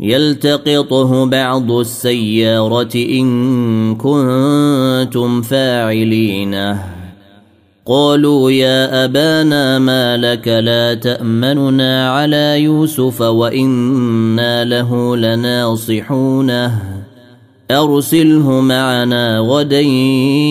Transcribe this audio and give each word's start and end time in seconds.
يلتقطه 0.00 1.26
بعض 1.26 1.72
السيارة 1.72 2.94
إن 2.94 3.94
كنتم 3.94 5.42
فاعلين. 5.42 6.76
قالوا 7.86 8.50
يا 8.50 9.04
أبانا 9.04 9.78
ما 9.78 10.16
لك 10.16 10.48
لا 10.48 10.94
تأمننا 10.94 12.10
على 12.10 12.62
يوسف 12.62 13.20
وإنا 13.20 14.64
له 14.64 15.16
لناصحونه 15.16 16.82
أرسله 17.70 18.60
معنا 18.60 19.38
غدا 19.38 19.80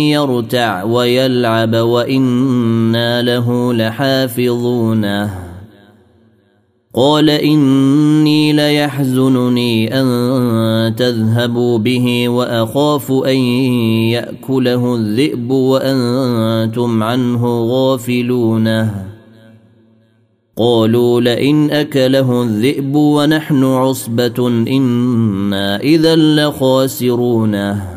يرتع 0.09 0.83
ويلعب 0.83 1.75
وإنا 1.75 3.21
له 3.21 3.73
لحافظونه 3.73 5.46
قال 6.97 7.29
إني 7.29 8.53
ليحزنني 8.53 9.99
أن 10.01 10.95
تذهبوا 10.95 11.77
به 11.77 12.29
وأخاف 12.29 13.11
أن 13.11 13.37
يأكله 14.17 14.95
الذئب 14.95 15.51
وأنتم 15.51 17.03
عنه 17.03 17.61
غافلونه 17.61 19.05
قالوا 20.57 21.21
لئن 21.21 21.71
أكله 21.71 22.43
الذئب 22.43 22.95
ونحن 22.95 23.63
عصبة 23.63 24.47
إنا 24.47 25.79
إذا 25.79 26.15
لخاسرونه 26.15 27.96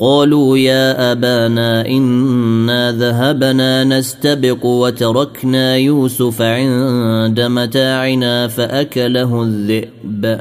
قالوا 0.00 0.58
يا 0.58 1.12
أبانا 1.12 1.86
إنا 1.86 2.92
ذهبنا 2.92 3.84
نستبق 3.84 4.66
وتركنا 4.66 5.76
يوسف 5.76 6.42
عند 6.42 7.40
متاعنا 7.40 8.48
فأكله 8.48 9.42
الذئب. 9.42 10.40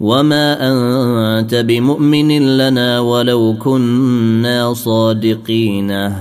وما 0.00 0.56
أنت 0.72 1.54
بمؤمن 1.54 2.56
لنا 2.56 3.00
ولو 3.00 3.56
كنا 3.58 4.74
صادقين. 4.74 6.12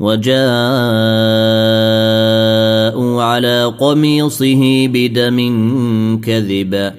وجاءوا 0.00 0.42
على 3.22 3.74
قميصه 3.78 4.86
بدم 4.86 5.38
كذب. 6.24 6.92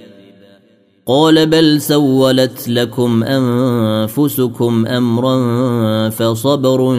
قال 1.12 1.46
بل 1.46 1.82
سولت 1.82 2.70
لكم 2.70 3.24
أنفسكم 3.24 4.88
أمرا 4.88 6.10
فصبر 6.10 6.96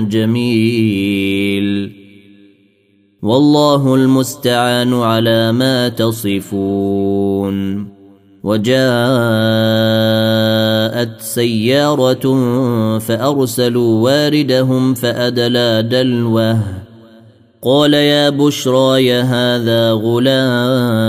جميل. 0.00 1.92
والله 3.22 3.94
المستعان 3.94 4.94
على 4.94 5.52
ما 5.52 5.88
تصفون. 5.88 7.88
وجاءت 8.44 8.80
سيارة 11.20 12.24
فأرسلوا 12.98 14.04
واردهم 14.04 14.94
فأدلى 14.94 15.88
دلوه. 15.90 16.60
قال 17.62 17.94
يا 17.94 18.30
بشرى 18.30 19.06
يا 19.06 19.22
هذا 19.22 19.92
غلام. 19.92 21.08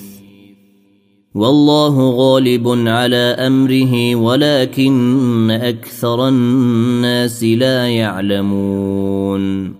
والله 1.35 2.09
غالب 2.09 2.67
على 2.87 3.15
أمره 3.15 4.15
ولكن 4.15 5.51
أكثر 5.51 6.27
الناس 6.27 7.43
لا 7.43 7.87
يعلمون. 7.87 9.73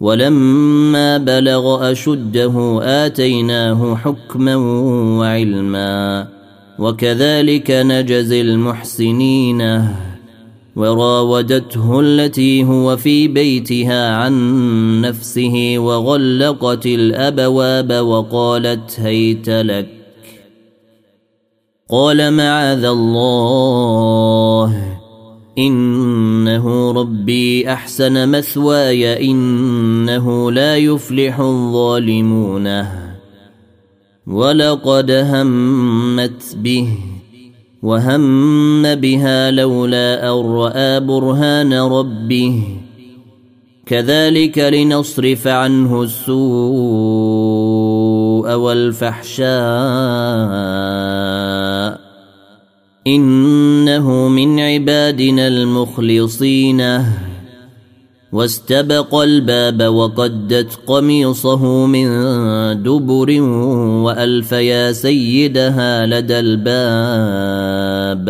ولما 0.00 1.18
بلغ 1.18 1.92
أشده 1.92 2.80
آتيناه 2.82 3.96
حكما 3.96 4.56
وعلما 5.18 6.28
وكذلك 6.78 7.70
نجزي 7.70 8.40
المحسنين. 8.40 9.88
وراودته 10.76 12.00
التي 12.00 12.64
هو 12.64 12.96
في 12.96 13.28
بيتها 13.28 14.14
عن 14.16 15.00
نفسه 15.00 15.74
وغلقت 15.78 16.86
الأبواب 16.86 17.92
وقالت 17.92 19.00
هيت 19.00 19.48
لك 19.48 19.93
قال 21.90 22.32
معاذ 22.32 22.84
الله. 22.84 24.74
إنه 25.58 26.92
ربي 26.92 27.72
أحسن 27.72 28.28
مثواي. 28.28 29.30
إنه 29.30 30.52
لا 30.52 30.76
يفلح 30.76 31.40
الظالمون. 31.40 32.84
ولقد 34.26 35.10
همت 35.10 36.56
به. 36.56 36.88
وهم 37.82 38.94
بها 38.94 39.50
لولا 39.50 40.32
أن 40.32 40.46
رأى 40.46 41.00
برهان 41.00 41.74
ربه. 41.74 42.62
كذلك 43.86 44.58
لنصرف 44.58 45.46
عنه 45.46 46.02
السوء 46.02 46.44
والفحشاء. 48.54 49.48
إنه 53.06 54.28
من 54.28 54.60
عبادنا 54.60 55.48
المخلصين. 55.48 56.82
واستبق 58.32 59.14
الباب 59.14 59.82
وقدت 59.82 60.78
قميصه 60.86 61.86
من 61.86 62.06
دبر 62.82 63.40
وألف 64.04 64.52
يا 64.52 64.92
سيدها 64.92 66.06
لدى 66.06 66.38
الباب. 66.38 68.24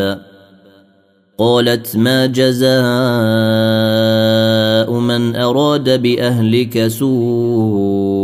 قالت 1.38 1.96
ما 1.96 2.26
جزاء 2.26 2.68
من 5.00 5.36
أراد 5.36 6.02
بأهلك 6.02 6.88
سوءا 6.88 8.23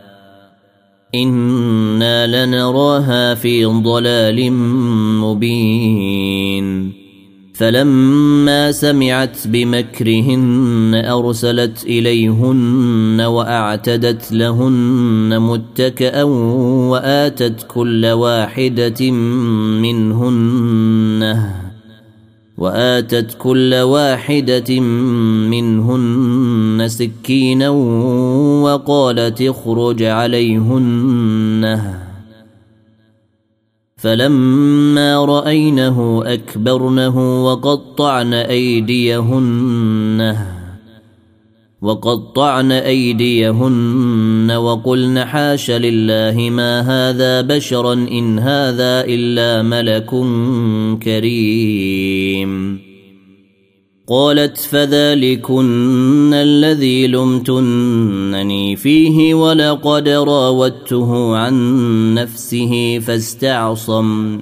إنا 1.15 2.45
لنراها 2.45 3.35
في 3.35 3.65
ضلال 3.65 4.51
مبين. 5.21 6.91
فلما 7.53 8.71
سمعت 8.71 9.37
بمكرهن 9.47 11.01
ارسلت 11.05 11.83
اليهن 11.83 13.21
واعتدت 13.21 14.31
لهن 14.31 15.39
متكئا 15.39 16.23
واتت 16.23 17.65
كل 17.67 18.05
واحدة 18.05 19.11
منهن 19.81 21.45
وآتت 22.57 23.35
كل 23.39 23.75
واحدة 23.75 24.79
منهن 25.49 26.87
سكينا 26.87 27.69
وقالت 28.63 29.41
اخرج 29.41 30.03
عليهن. 30.03 31.93
فلما 33.97 35.25
رأينه 35.25 36.23
أكبرنه 36.25 37.45
وقطعن 37.45 38.33
أيديهن. 38.33 40.37
وقطعن 41.81 42.71
أيديهن 42.71 44.51
وقلن 44.51 45.25
حاش 45.25 45.71
لله 45.71 46.49
ما 46.49 46.81
هذا 46.81 47.41
بشرا 47.41 47.93
إن 47.93 48.39
هذا 48.39 49.05
إلا 49.07 49.61
ملك 49.61 50.09
كريم. 51.03 52.79
قالت 54.07 54.57
فذلكن 54.57 56.33
الذي 56.33 57.07
لمتنني 57.07 58.75
فيه 58.75 59.33
ولقد 59.33 60.09
راودته 60.09 61.37
عن 61.37 62.13
نفسه 62.13 62.99
فاستعصم. 62.99 64.41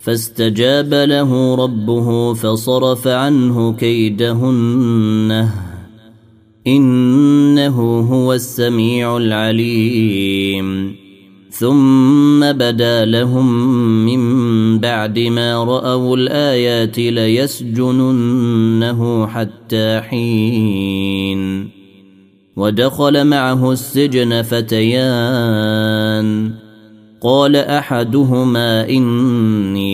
فاستجاب 0.00 0.94
له 0.94 1.54
ربه 1.54 2.34
فصرف 2.34 3.08
عنه 3.08 3.72
كيدهن. 3.72 5.48
إنه 6.66 8.00
هو 8.00 8.32
السميع 8.32 9.16
العليم. 9.16 10.94
ثم 11.50 12.52
بدا 12.52 13.04
لهم 13.04 13.76
من 14.06 14.78
بعد 14.78 15.18
ما 15.18 15.64
رأوا 15.64 16.16
الآيات 16.16 16.98
ليسجننه 16.98 18.46
حتى 19.26 20.00
حين. 20.00 21.70
ودخل 22.56 23.24
معه 23.24 23.72
السجن 23.72 24.42
فتيان. 24.42 25.90
قال 27.22 27.56
أحدهما 27.56 28.88
إني 28.88 29.79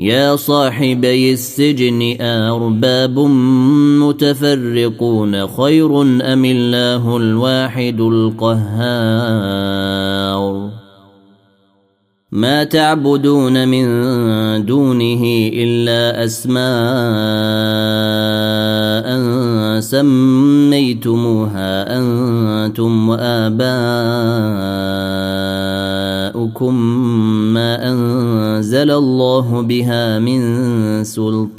يا 0.00 0.36
صاحبي 0.36 1.32
السجن 1.32 2.16
أرباب 2.20 3.18
متفرقون 4.00 5.46
خير 5.46 6.02
أم 6.02 6.44
الله 6.44 7.16
الواحد 7.16 8.00
القهار؟ 8.00 9.60
ما 12.32 12.64
تعبدون 12.64 13.68
من 13.68 13.86
دونه 14.66 15.50
إلا 15.52 16.24
أسماء 16.24 16.60
سميتموها 19.80 21.70
أنتم 21.98 23.08
وآباؤكم 23.08 23.60
ما 27.54 27.90
أنزل 28.60 28.90
الله 28.90 29.60
بها 29.60 30.18
من 30.18 30.40
سلطان. 31.04 31.50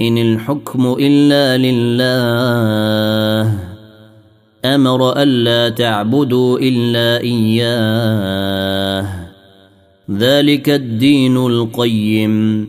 إن 0.00 0.18
الحكم 0.18 0.96
إلا 1.00 1.58
لله. 1.58 3.58
أمر 4.64 5.22
ألا 5.22 5.68
تعبدوا 5.68 6.58
إلا 6.58 7.20
إياه. 7.20 9.06
ذلك 10.10 10.68
الدين 10.68 11.36
القيم. 11.36 12.68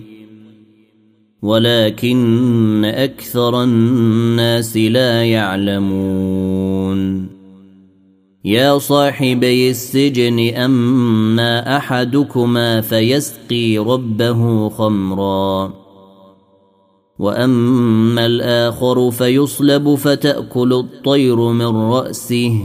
ولكن 1.41 2.85
أكثر 2.85 3.63
الناس 3.63 4.77
لا 4.77 5.25
يعلمون. 5.25 6.70
يا 8.45 8.77
صاحبي 8.77 9.69
السجن 9.69 10.55
اما 10.55 11.77
احدكما 11.77 12.81
فيسقي 12.81 13.77
ربه 13.77 14.69
خمرا 14.69 15.73
واما 17.19 18.25
الآخر 18.25 19.11
فيصلب 19.11 19.95
فتاكل 19.95 20.73
الطير 20.73 21.35
من 21.35 21.65
راسه 21.65 22.61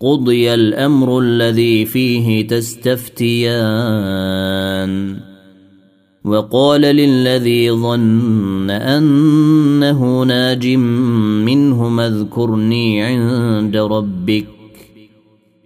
قضي 0.00 0.54
الامر 0.54 1.18
الذي 1.18 1.84
فيه 1.84 2.46
تستفتيان 2.46 3.60
وقال 6.24 6.80
للذي 6.80 7.70
ظن 7.72 8.70
انه 8.70 10.22
ناج 10.22 10.66
منهما 11.46 12.06
اذكرني 12.06 13.02
عند 13.02 13.76
ربك 13.76 14.59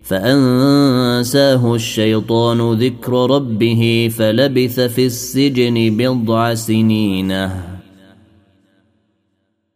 فأنساه 0.04 1.74
الشيطان 1.74 2.72
ذكر 2.72 3.12
ربه 3.30 4.10
فلبث 4.16 4.80
في 4.80 5.06
السجن 5.06 5.96
بضع 5.96 6.54
سنين 6.54 7.50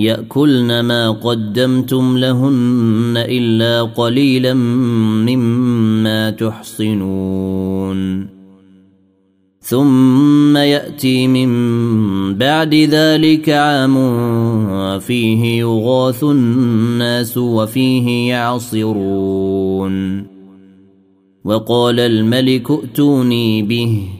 يأكلن 0.00 0.80
ما 0.80 1.10
قدمتم 1.10 2.18
لهن 2.18 3.14
إلا 3.16 3.82
قليلا 3.82 4.54
مما 4.54 6.30
تحصنون. 6.30 8.26
ثم 9.60 10.56
يأتي 10.56 11.26
من 11.26 11.50
بعد 12.34 12.74
ذلك 12.74 13.48
عام 13.48 13.94
فيه 14.98 15.58
يغاث 15.58 16.24
الناس 16.24 17.38
وفيه 17.38 18.28
يعصرون. 18.28 20.26
وقال 21.44 22.00
الملك 22.00 22.70
ائتوني 22.70 23.62
به. 23.62 24.19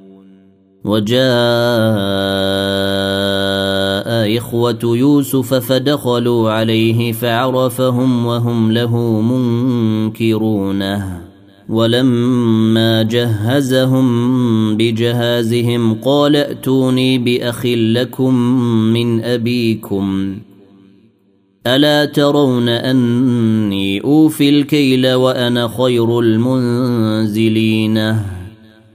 وجاء 0.85 1.21
إخوة 4.37 4.79
يوسف 4.83 5.53
فدخلوا 5.53 6.51
عليه 6.51 7.11
فعرفهم 7.11 8.25
وهم 8.25 8.71
له 8.71 9.21
منكرونه 9.21 11.21
ولما 11.69 13.03
جهزهم 13.03 14.07
بجهازهم 14.77 15.93
قال 15.93 16.35
ائتوني 16.35 17.17
بأخ 17.17 17.65
لكم 17.65 18.35
من 18.93 19.23
أبيكم. 19.23 20.37
ألا 21.67 22.05
ترون 22.05 22.69
أني 22.69 24.03
أوفي 24.03 24.49
الكيل 24.49 25.13
وأنا 25.13 25.67
خير 25.67 26.19
المنزلين؟ 26.19 27.97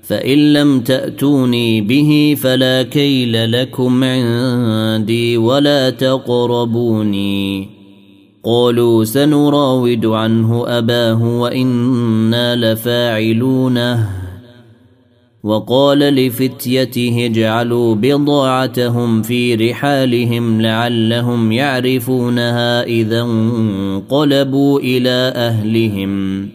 فإن 0.07 0.53
لم 0.53 0.81
تأتوني 0.81 1.81
به 1.81 2.37
فلا 2.41 2.83
كيل 2.83 3.53
لكم 3.53 4.05
عندي 4.05 5.37
ولا 5.37 5.91
تقربوني. 5.91 7.69
قالوا 8.45 9.05
سنراود 9.05 10.07
عنه 10.07 10.65
أباه 10.67 11.39
وإنا 11.41 12.57
لفاعلونه. 12.57 14.09
وقال 15.45 15.99
لفتيته 15.99 17.27
اجعلوا 17.27 17.95
بضاعتهم 17.95 19.23
في 19.23 19.55
رحالهم 19.55 20.61
لعلهم 20.61 21.53
يعرفونها 21.53 22.83
إذا 22.83 23.21
انقلبوا 23.23 24.81
إلى 24.81 25.33
أهلهم. 25.37 26.49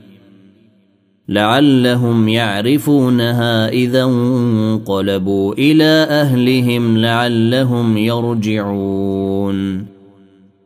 لعلهم 1.32 2.28
يعرفونها 2.28 3.70
إذا 3.70 4.04
انقلبوا 4.04 5.54
إلى 5.54 6.08
أهلهم 6.10 6.98
لعلهم 6.98 7.98
يرجعون. 7.98 9.86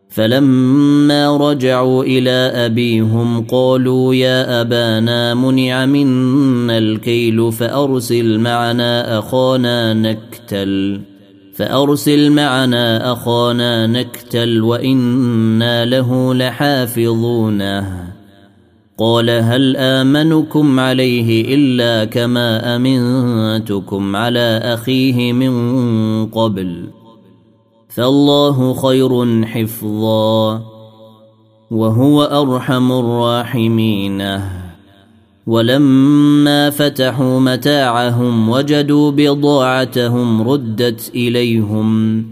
فلما 0.09 1.37
رجعوا 1.37 2.03
إلى 2.03 2.65
أبيهم 2.65 3.41
قالوا 3.41 4.15
يا 4.15 4.61
أبانا 4.61 5.33
منع 5.33 5.85
منا 5.85 6.77
الكيل 6.77 7.51
فأرسل 7.51 8.39
معنا 8.39 9.19
أخانا 9.19 9.93
نكتل. 9.93 11.01
فأرسل 11.55 12.31
معنا 12.31 13.11
أخانا 13.11 13.87
نكتل 13.87 14.61
وإنا 14.61 15.85
له 15.85 16.33
لحافظونه. 16.33 18.14
قال 18.97 19.29
هل 19.29 19.77
آمنكم 19.77 20.79
عليه 20.79 21.55
إلا 21.55 22.05
كما 22.05 22.75
أمنتكم 22.75 24.15
على 24.15 24.61
أخيه 24.63 25.33
من 25.33 25.53
قبل 26.25 26.87
فالله 27.89 28.73
خير 28.73 29.45
حفظا 29.45 30.61
وهو 31.71 32.23
أرحم 32.23 32.91
الراحمين. 32.91 34.39
ولما 35.47 36.69
فتحوا 36.69 37.39
متاعهم 37.39 38.49
وجدوا 38.49 39.11
بضاعتهم 39.11 40.49
ردت 40.49 41.11
إليهم 41.15 42.25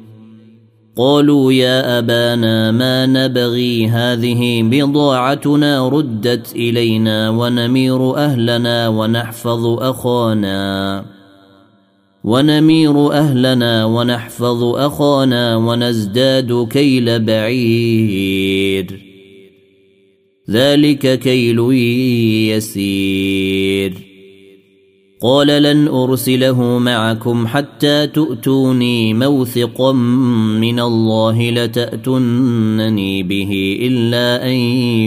قالوا 0.97 1.53
يا 1.53 1.99
أبانا 1.99 2.71
ما 2.71 3.05
نبغي 3.05 3.87
هذه 3.87 4.63
بضاعتنا 4.63 5.89
ردت 5.89 6.55
إلينا 6.55 7.29
ونمير 7.29 8.15
أهلنا 8.15 8.87
ونحفظ 8.87 9.65
أخانا. 9.65 11.05
ونمير 12.23 13.11
أهلنا 13.11 13.85
ونحفظ 13.85 14.63
أخانا 14.63 15.55
ونزداد 15.55 16.67
كيل 16.71 17.19
بعير. 17.19 19.03
ذلك 20.49 21.19
كيل 21.19 21.59
يسير. 22.53 24.12
قال 25.23 25.47
لن 25.47 25.87
أرسله 25.87 26.79
معكم 26.79 27.47
حتى 27.47 28.07
تؤتوني 28.07 29.13
موثقا 29.13 29.91
من 30.61 30.79
الله 30.79 31.51
لتاتونني 31.51 33.23
به 33.23 33.77
إلا 33.81 34.47
أن 34.47 34.53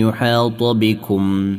يحاط 0.09 0.63
بكم. 0.63 1.57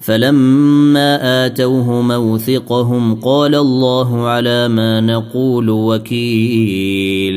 فلما 0.00 1.46
آتوه 1.46 2.02
موثقهم 2.02 3.14
قال 3.14 3.54
الله 3.54 4.28
على 4.28 4.68
ما 4.68 5.00
نقول 5.00 5.70
وكيل. 5.70 7.36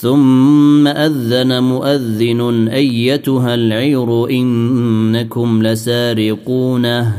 ثم 0.00 0.86
أذن 0.86 1.62
مؤذن 1.62 2.68
أيتها 2.68 3.54
العير 3.54 4.30
إنكم 4.30 5.62
لسارقونه. 5.62 7.14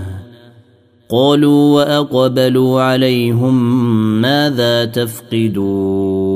قالوا 1.09 1.75
وأقبلوا 1.75 2.81
عليهم 2.81 3.81
ماذا 4.21 4.85
تفقدون؟ 4.85 6.31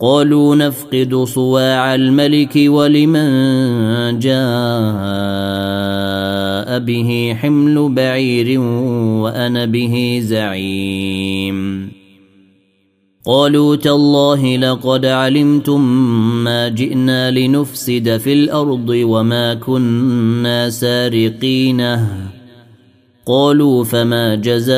قالوا 0.00 0.56
نفقد 0.56 1.14
صواع 1.24 1.94
الملك 1.94 2.52
ولمن 2.66 3.28
جاء 4.18 4.38
به 6.78 7.36
حمل 7.40 7.94
بعير 7.94 8.60
وأنا 9.20 9.64
به 9.64 10.20
زعيم. 10.24 11.95
قالوا 13.26 13.76
تالله 13.76 14.56
لقد 14.56 15.06
علمتم 15.06 15.80
ما 16.44 16.68
جئنا 16.68 17.30
لنفسد 17.30 18.16
في 18.16 18.32
الأرض 18.32 18.88
وما 18.88 19.54
كنا 19.54 20.70
سارقين 20.70 22.06
قالوا 23.26 23.84
فما 23.84 24.34
جزاؤه 24.34 24.76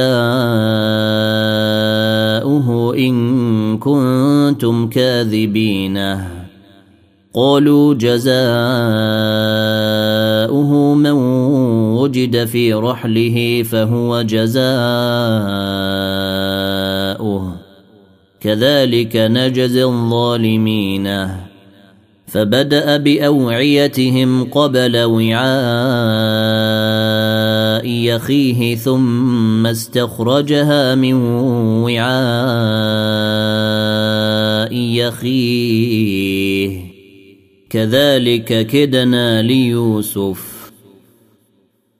إن 2.96 3.78
كنتم 3.78 4.88
كاذبين 4.88 5.98
قالوا 7.34 7.94
جزاؤه 7.94 8.34
من 10.94 11.10
وجد 12.00 12.44
في 12.44 12.72
رحله 12.72 13.62
فهو 13.62 14.22
جزاؤه. 14.22 14.58
كذلك 18.40 19.16
نجزي 19.16 19.84
الظالمين. 19.84 21.28
فبدأ 22.26 22.96
بأوعيتهم 22.96 24.44
قبل 24.44 24.96
وعاء 24.96 25.38
يخيه 27.86 28.76
ثم 28.76 29.66
استخرجها 29.66 30.94
من 30.94 31.14
وعاء 31.84 32.08
يخيه. 34.74 36.80
كذلك 37.70 38.66
كدنا 38.66 39.42
ليوسف. 39.42 40.57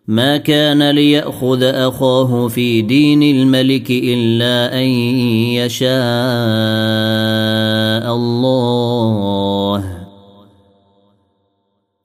ما 0.09 0.37
كان 0.37 0.91
ليأخذ 0.91 1.63
أخاه 1.63 2.49
في 2.49 2.83
دين 2.83 3.23
الملك 3.23 3.91
إلا 3.91 4.79
أن 4.79 4.89
يشاء 5.61 5.89
الله. 8.17 9.85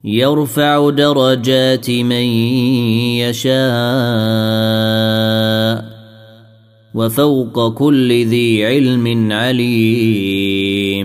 يرفع 0.04 0.90
درجات 0.90 1.90
من 1.90 2.24
يشاء 3.24 3.54
وفوق 6.94 7.74
كل 7.74 8.26
ذي 8.26 8.66
علم 8.66 9.32
عليم. 9.32 11.04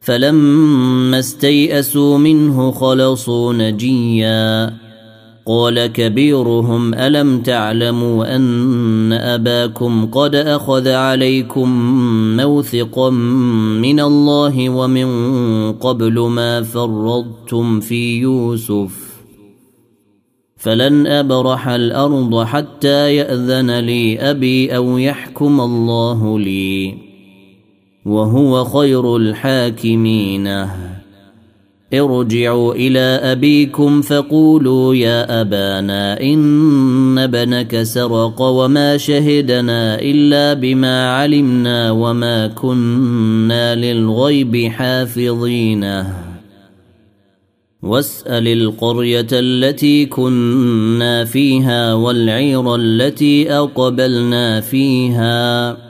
فلما 0.00 1.18
استيئسوا 1.18 2.18
منه 2.18 2.70
خلصوا 2.70 3.52
نجيا. 3.52 4.74
قال 5.46 5.86
كبيرهم 5.86 6.94
ألم 6.94 7.40
تعلموا 7.40 8.36
أن 8.36 9.12
أباكم 9.12 10.06
قد 10.06 10.34
أخذ 10.34 10.88
عليكم 10.88 11.68
موثقا 12.36 13.10
من 13.80 14.00
الله 14.00 14.68
ومن 14.68 15.72
قبل 15.72 16.20
ما 16.20 16.62
فرضتم 16.62 17.80
في 17.80 18.18
يوسف؟ 18.20 19.10
فلن 20.56 21.06
أبرح 21.06 21.68
الأرض 21.68 22.42
حتى 22.44 23.16
يأذن 23.16 23.78
لي 23.78 24.18
أبي 24.18 24.76
أو 24.76 24.98
يحكم 24.98 25.60
الله 25.60 26.38
لي. 26.38 27.09
وهو 28.04 28.64
خير 28.64 29.16
الحاكمين. 29.16 30.66
ارجعوا 31.94 32.74
إلى 32.74 33.32
أبيكم 33.32 34.02
فقولوا 34.02 34.94
يا 34.94 35.40
أبانا 35.40 36.20
إن 36.20 37.18
ابنك 37.18 37.82
سرق 37.82 38.42
وما 38.42 38.96
شهدنا 38.96 40.00
إلا 40.00 40.54
بما 40.54 41.10
علمنا 41.10 41.90
وما 41.90 42.46
كنا 42.46 43.74
للغيب 43.74 44.56
حافظين. 44.56 46.04
واسأل 47.82 48.48
القرية 48.48 49.28
التي 49.32 50.06
كنا 50.06 51.24
فيها 51.24 51.94
والعير 51.94 52.74
التي 52.74 53.52
أقبلنا 53.52 54.60
فيها. 54.60 55.89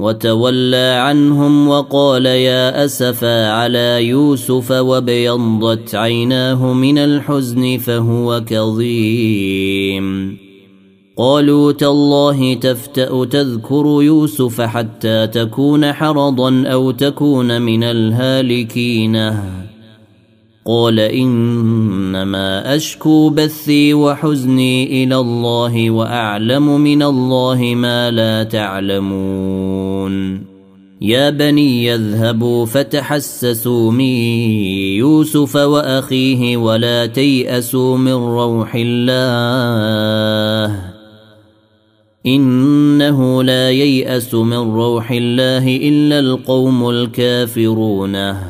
وتولى 0.00 1.00
عنهم 1.04 1.68
وقال 1.68 2.26
يا 2.26 2.84
أسفا 2.84 3.50
على 3.50 4.06
يوسف 4.06 4.70
وابيضت 4.70 5.94
عيناه 5.94 6.72
من 6.72 6.98
الحزن 6.98 7.78
فهو 7.78 8.42
كظيم. 8.46 10.36
قالوا 11.16 11.72
تالله 11.72 12.54
تفتأ 12.54 13.24
تذكر 13.24 14.02
يوسف 14.02 14.60
حتى 14.60 15.26
تكون 15.26 15.92
حرضا 15.92 16.64
أو 16.66 16.90
تكون 16.90 17.62
من 17.62 17.84
الهالكين. 17.84 19.16
قال 20.66 21.00
إنما 21.00 22.76
أشكو 22.76 23.28
بثي 23.28 23.94
وحزني 23.94 25.04
إلى 25.04 25.16
الله 25.16 25.90
وأعلم 25.90 26.80
من 26.80 27.02
الله 27.02 27.74
ما 27.76 28.10
لا 28.10 28.44
تعلمون. 28.44 29.79
يا 31.02 31.30
بني 31.30 31.84
يذهبوا 31.84 32.66
فتحسسوا 32.66 33.92
من 33.92 34.14
يوسف 35.00 35.56
وأخيه 35.56 36.56
ولا 36.56 37.06
تيأسوا 37.06 37.96
من 37.96 38.12
روح 38.12 38.74
الله. 38.74 40.80
إنه 42.26 43.42
لا 43.42 43.70
ييأس 43.70 44.34
من 44.34 44.74
روح 44.74 45.10
الله 45.10 45.76
إلا 45.76 46.18
القوم 46.18 46.90
الكافرون. 46.90 48.49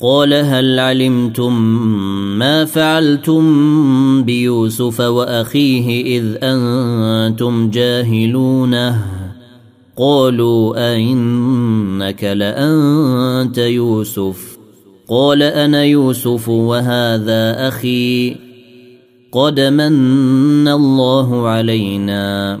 قال 0.00 0.34
هل 0.34 0.78
علمتم 0.78 1.62
ما 2.38 2.64
فعلتم 2.64 3.42
بيوسف 4.22 5.00
وأخيه 5.00 6.18
إذ 6.18 6.38
أنتم 6.42 7.70
جاهلونه 7.70 9.04
قالوا 9.96 10.92
أئنك 10.92 12.24
لأنت 12.24 13.58
يوسف 13.58 14.58
قال 15.08 15.42
أنا 15.42 15.84
يوسف 15.84 16.48
وهذا 16.48 17.68
أخي 17.68 18.36
قد 19.32 19.60
من 19.60 20.68
الله 20.68 21.48
علينا 21.48 22.60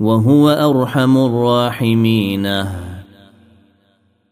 وهو 0.00 0.48
أرحم 0.48 1.16
الراحمين. 1.16 2.46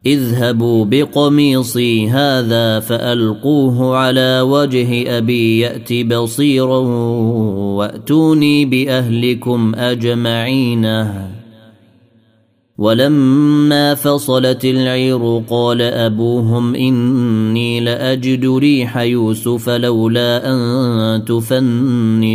اذهبوا 0.06 0.84
بقميصي 0.84 2.08
هذا 2.08 2.80
فألقوه 2.80 3.96
على 3.96 4.40
وجه 4.40 5.18
أبي 5.18 5.58
يأت 5.58 5.92
بصيرا 5.92 6.78
وأتوني 7.76 8.64
بأهلكم 8.64 9.74
أجمعين. 9.74 11.08
ولما 12.78 13.94
فصلت 13.94 14.64
العير 14.64 15.42
قال 15.50 15.82
أبوهم 15.82 16.74
إني 16.74 17.80
لأجد 17.80 18.46
ريح 18.46 18.98
يوسف 18.98 19.68
لولا 19.68 20.52
أن 20.52 21.24
تفندوني. 21.24 22.34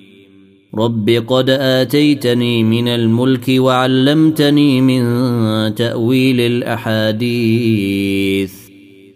رب 0.75 1.09
قد 1.27 1.49
اتيتني 1.49 2.63
من 2.63 2.87
الملك 2.87 3.45
وعلمتني 3.49 4.81
من 4.81 5.75
تاويل 5.75 6.39
الاحاديث 6.39 8.53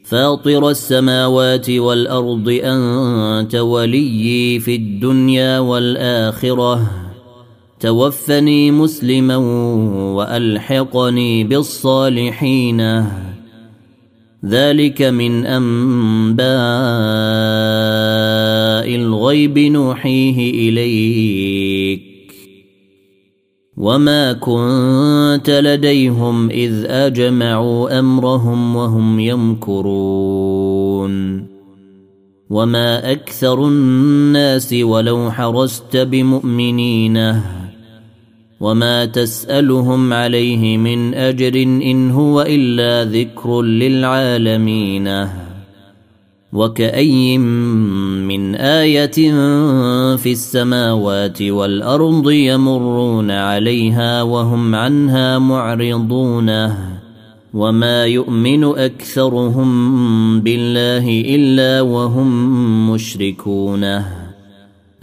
فاطر 0.04 0.70
السماوات 0.70 1.70
والارض 1.70 2.60
انت 2.64 3.56
وليي 3.56 4.60
في 4.60 4.76
الدنيا 4.76 5.60
والاخره 5.60 6.92
توفني 7.80 8.72
مسلما 8.72 9.36
والحقني 10.16 11.44
بالصالحين 11.44 13.06
ذلك 14.48 15.02
من 15.02 15.46
أنباء 15.46 16.46
الغيب 18.96 19.60
نوحيه 19.60 20.70
إليك. 20.70 22.02
وما 23.78 24.34
كنت 24.34 25.50
لديهم 25.50 26.50
إذ 26.50 26.86
أجمعوا 26.86 28.00
أمرهم 28.00 28.76
وهم 28.76 29.20
يمكرون. 29.20 31.16
وما 32.50 33.12
أكثر 33.12 33.68
الناس 33.68 34.74
ولو 34.74 35.32
حرست 35.32 35.98
بمؤمنينه 35.98 37.65
وما 38.60 39.06
تسالهم 39.06 40.14
عليه 40.14 40.78
من 40.78 41.14
اجر 41.14 41.56
ان 41.64 42.12
هو 42.12 42.42
الا 42.42 43.12
ذكر 43.12 43.62
للعالمين 43.62 45.28
وكأي 46.54 47.38
من 47.38 48.56
آية 48.56 49.32
في 50.16 50.32
السماوات 50.32 51.42
والأرض 51.42 52.32
يمرون 52.32 53.32
عليها 53.32 54.22
وهم 54.22 54.76
عنها 54.76 55.40
معرضون 55.40 56.72
وما 57.54 58.06
يؤمن 58.06 58.64
أكثرهم 58.64 59.70
بالله 60.42 61.22
إلا 61.36 61.82
وهم 61.82 62.92
مشركون 62.92 64.25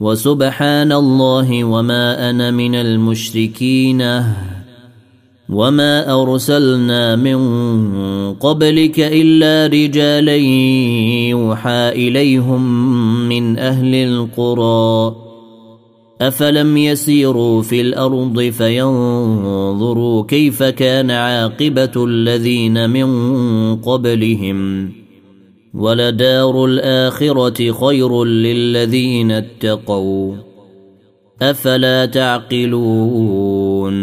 وسبحان 0.00 0.92
الله 0.92 1.64
وما 1.64 2.30
أنا 2.30 2.50
من 2.50 2.74
المشركين. 2.74 4.22
وما 5.48 6.22
أرسلنا 6.22 7.16
من 7.16 7.38
قبلك 8.34 9.00
إلا 9.00 9.66
رجالا 9.66 10.36
يوحى 11.30 11.88
إليهم 11.88 12.62
من 13.28 13.58
أهل 13.58 13.94
القرى. 13.94 15.16
أفلم 16.20 16.76
يسيروا 16.76 17.62
في 17.62 17.80
الأرض 17.80 18.40
فينظروا 18.40 20.24
كيف 20.24 20.62
كان 20.62 21.10
عاقبة 21.10 22.04
الذين 22.04 22.90
من 22.90 23.08
قبلهم. 23.76 24.92
ولدار 25.74 26.64
الاخره 26.64 27.72
خير 27.72 28.24
للذين 28.24 29.30
اتقوا. 29.30 30.34
أفلا 31.42 32.06
تعقلون؟ 32.06 33.94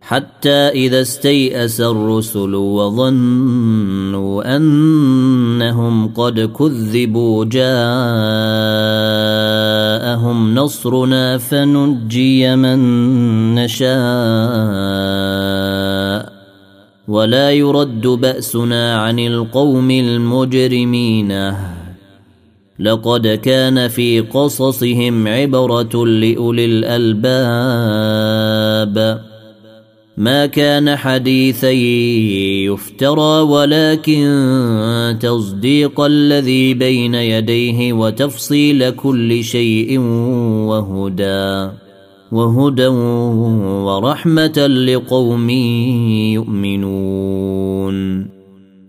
حتى 0.00 0.50
إذا 0.50 1.00
استيأس 1.00 1.80
الرسل 1.80 2.54
وظنوا 2.54 4.56
أنهم 4.56 6.08
قد 6.08 6.40
كذبوا 6.40 7.44
جاءهم 7.44 7.74
نصرنا 10.54 11.38
فنجي 11.38 12.56
من 12.56 12.78
نشاء. 13.54 13.92
ولا 17.08 17.50
يرد 17.50 18.06
بأسنا 18.06 19.02
عن 19.02 19.18
القوم 19.18 19.90
المجرمين. 19.90 21.52
لقد 22.78 23.28
كان 23.28 23.88
في 23.88 24.20
قصصهم 24.20 25.28
عبرة 25.28 26.06
لأولي 26.06 26.64
الألباب. 26.64 27.72
ما 30.16 30.46
كان 30.46 30.96
حديثا 30.96 31.70
يفترى 32.70 33.40
ولكن 33.40 35.16
تصديق 35.20 36.00
الذي 36.00 36.74
بين 36.74 37.14
يديه 37.14 37.92
وتفصيل 37.92 38.90
كل 38.90 39.44
شيء 39.44 39.98
وهدى. 40.68 41.81
وهدى 42.32 42.86
ورحمة 43.86 44.66
لقوم 44.66 45.50
يؤمنون. 46.30 48.26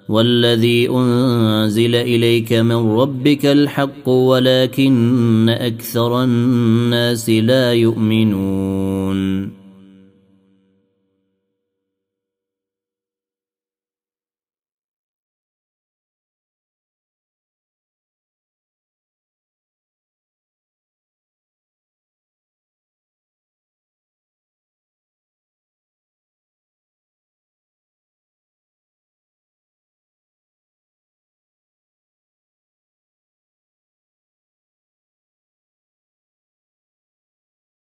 والذي 0.09 0.89
أنزل 0.89 1.95
إليك 1.95 2.53
من 2.53 2.91
ربك 2.91 3.45
الحق 3.45 4.09
ولكن 4.09 5.49
أكثر 5.49 6.23
الناس 6.23 7.29
لا 7.29 7.73
يؤمنون. 7.73 9.56